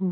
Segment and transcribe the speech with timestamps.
[0.00, 0.06] ほ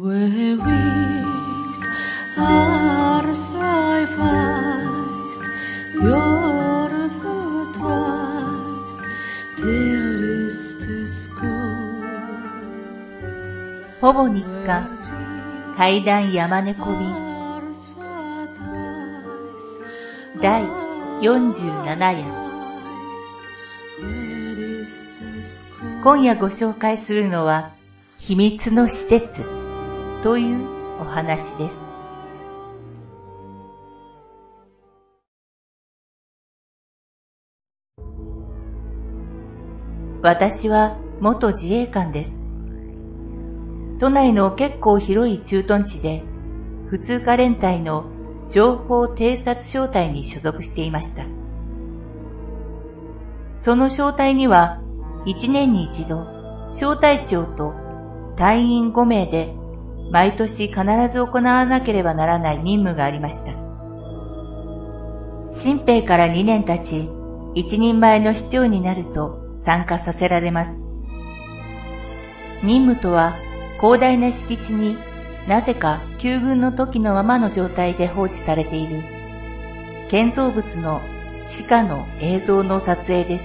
[14.13, 14.89] ぼ日課
[15.77, 17.15] 階段山猫便
[20.43, 20.65] 第
[21.21, 22.25] 47夜
[26.03, 27.71] 今夜ご紹介するのは
[28.19, 29.56] 秘密の施設
[30.27, 30.67] という
[31.01, 31.77] お話です。
[40.21, 42.33] 私は元自衛官です。
[44.01, 46.25] 都内の結構広い駐屯地で、
[46.89, 48.07] 普通科連隊の
[48.51, 51.25] 情報偵察小隊に所属していました。
[53.63, 54.81] その小隊には、
[55.25, 56.27] 一年に一度、
[56.75, 57.75] 小隊長と
[58.37, 59.55] 隊員5名で
[60.11, 60.81] 毎年必
[61.13, 63.53] ず行わなければならない任務がありました。
[65.53, 67.09] 新兵から2年経ち、
[67.55, 70.71] 一人前の市長になると参加させられます。
[72.63, 73.35] 任務とは
[73.81, 74.97] 広大な敷地に
[75.49, 79.03] なぜか旧軍の時のままの状態で放置されている
[80.09, 81.01] 建造物の
[81.49, 83.45] 地下の映像の撮影です。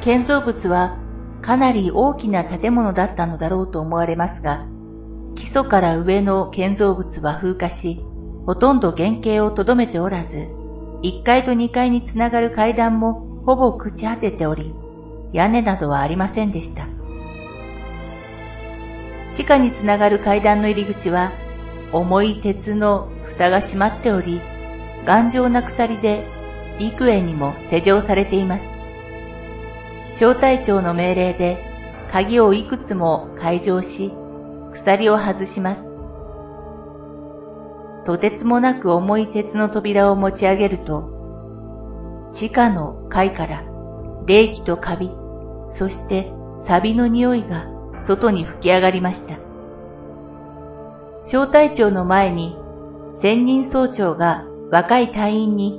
[0.00, 0.96] 建造物は
[1.46, 4.66] かなり大きな建物だったのだろうと思われますが、
[5.36, 8.04] 基礎から上の建造物は風化し、
[8.46, 10.48] ほとんど原型をとどめておらず、
[11.04, 14.74] 1階と2階につながる階段もほぼ朽ち果てており、
[15.32, 16.88] 屋根などはありませんでした。
[19.34, 21.30] 地下につながる階段の入り口は、
[21.92, 24.40] 重い鉄の蓋が閉まっており、
[25.04, 26.24] 頑丈な鎖で
[26.80, 28.75] 幾重にも施錠されています。
[30.18, 31.58] 小隊長の命令で
[32.10, 34.14] 鍵をいくつも解錠し、
[34.72, 35.82] 鎖を外します。
[38.06, 43.62] とてつもなく重い鉄の扉を持ち上げると、地下の階から
[44.24, 45.10] 冷気とカビ、
[45.72, 46.32] そして
[46.64, 47.66] 錆の匂いが
[48.06, 49.36] 外に吹き上がりました。
[51.26, 52.56] 小隊長の前に、
[53.20, 55.78] 専任総長が若い隊員に、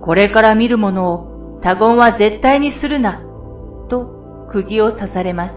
[0.00, 3.20] これから見るものを他言は絶対にするな、
[3.88, 5.56] と釘を刺されます。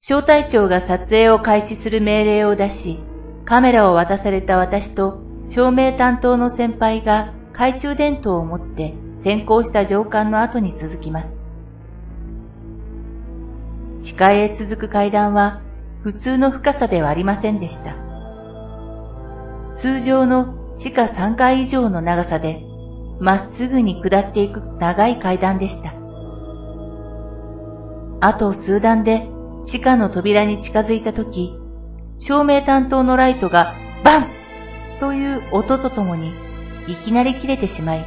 [0.00, 2.98] 小隊長が撮影を開始する命令を出し、
[3.44, 11.28] カメラを渡された私と照明担当の先輩が懐中電灯を持って先行した上官の後に続きます。
[14.02, 15.60] 地下へ続く階段は
[16.02, 17.94] 普通の深さではありませんでした。
[19.76, 22.64] 通常の地下3階以上の長さで、
[23.20, 25.94] まっすぐに下っていく長い階段でした。
[28.22, 29.28] あと数段で
[29.66, 31.54] 地下の扉に近づいたとき、
[32.18, 34.26] 照明担当のライトがバン
[35.00, 36.32] という音とともに
[36.86, 38.04] いきなり切れてしまい、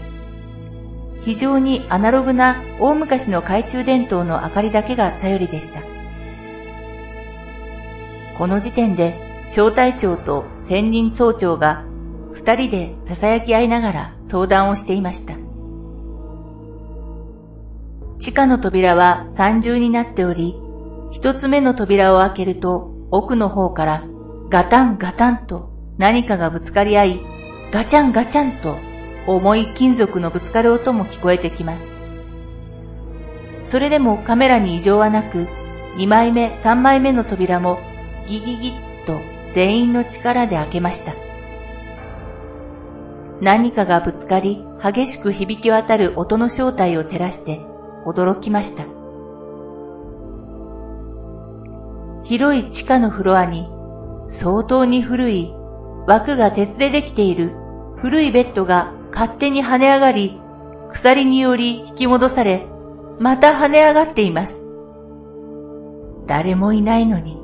[1.26, 5.80] 非常にアナログな大昔の懐中電灯の明かりだけが頼りでした。
[8.38, 9.16] この時点で
[9.50, 11.86] 小隊長と専任総長が
[12.34, 15.36] 二人で囁き合いながら相談をしていました。
[18.18, 20.56] 地下の扉は三重になっており、
[21.12, 24.04] 一つ目の扉を開けると奥の方から
[24.50, 27.22] ガタンガタンと何かがぶつかり合い、
[27.72, 28.76] ガチャンガチャンと
[29.28, 31.84] 重い金属のぶつかる音も聞こえてきます。
[33.70, 35.46] それでもカメラに異常はなく、
[35.98, 37.78] 2枚目、3枚目の扉も
[38.28, 39.20] ギギギッと
[39.54, 41.23] 全員の力で開けました。
[43.44, 47.60] 何かがぶつかり激しく響き渡る音の正体を照らして
[48.06, 48.86] 驚きました。
[52.24, 53.68] 広い地下のフロアに
[54.32, 55.54] 相当に古い
[56.08, 57.52] 枠が鉄でできている
[57.98, 60.40] 古いベッドが勝手に跳ね上がり、
[60.94, 62.66] 鎖により引き戻され、
[63.20, 64.64] また跳ね上がっています。
[66.28, 67.38] 誰もいないのに。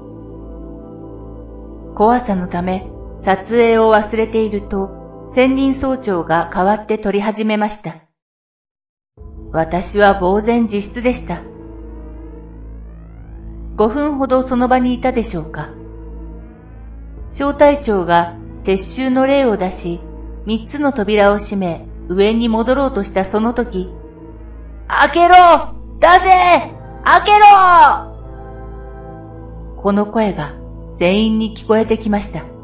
[1.94, 2.90] 怖さのため
[3.22, 4.99] 撮影を忘れていると、
[5.34, 7.98] 専任総長が代わって撮り始めました。
[9.52, 11.42] 私は呆然自失でした。
[13.78, 15.70] 5分ほどその場にいたでしょうか。
[17.32, 20.00] 小隊長が撤収の例を出し、
[20.46, 23.90] 三つの扉を閉め、上に戻ろうとしたその時、
[24.88, 25.36] 開けろ
[26.00, 26.20] 出せ
[27.04, 28.10] 開けろ
[29.78, 30.54] この声が
[30.98, 32.59] 全員に聞こえてきました。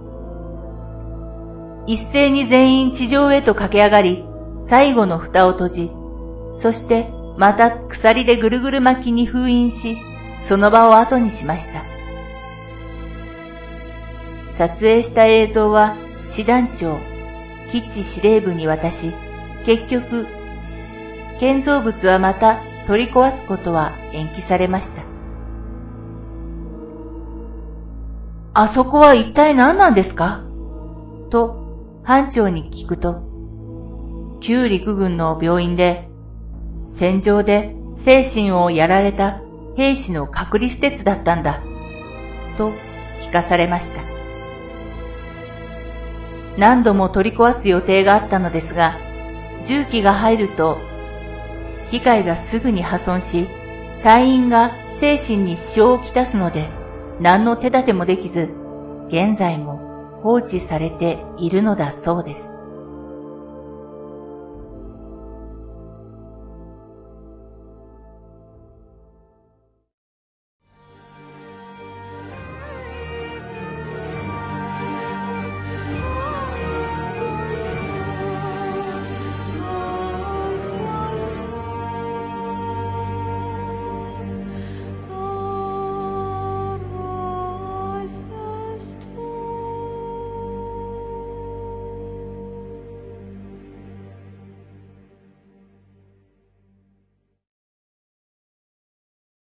[1.88, 4.26] 一斉に全員地上へと駆け上がり、
[4.66, 5.92] 最後の蓋を閉じ、
[6.60, 9.98] そしてまた鎖でぐるぐる巻きに封印し、
[10.46, 11.84] その場を後にしました。
[14.58, 15.96] 撮影した映像は
[16.30, 16.98] 師団長、
[17.72, 19.12] 基地司令部に渡し、
[19.66, 20.26] 結局、
[21.40, 25.04] 建造物はまた取り壊すことは延期されました。
[28.54, 30.42] あそこは一体何なんですか？
[31.30, 31.64] と
[32.06, 33.24] 班長に聞くと、
[34.40, 36.07] 旧陸軍の病院で
[36.94, 39.42] 戦場で精神をやられた
[39.75, 41.63] 兵士の隔離施設だったんだ、
[42.60, 42.72] と
[43.24, 44.04] 聞かされました。
[46.60, 48.94] 何度も取り壊す予定があったのですが、
[49.66, 50.78] 重機が入ると、
[51.90, 53.48] 機械がすぐに破損し、
[54.04, 54.69] 隊員が
[55.00, 56.69] 精神に支障をきたすので、
[57.19, 58.54] 何の手立てもできず、
[59.08, 59.85] 現在も
[60.25, 62.55] 放置されているのだそうです。